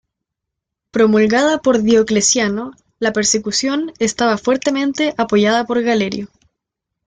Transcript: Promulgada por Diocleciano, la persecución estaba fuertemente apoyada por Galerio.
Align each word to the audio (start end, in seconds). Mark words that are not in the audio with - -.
Promulgada 0.89 1.59
por 1.59 1.83
Diocleciano, 1.83 2.71
la 2.97 3.13
persecución 3.13 3.93
estaba 3.99 4.39
fuertemente 4.39 5.13
apoyada 5.15 5.63
por 5.65 5.83
Galerio. 5.83 6.27